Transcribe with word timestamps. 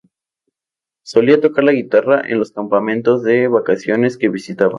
Solía 1.03 1.39
tocar 1.39 1.63
la 1.63 1.73
guitarra 1.73 2.21
en 2.27 2.39
los 2.39 2.51
campamentos 2.51 3.21
de 3.21 3.47
vacaciones 3.47 4.17
que 4.17 4.29
visitaba. 4.29 4.69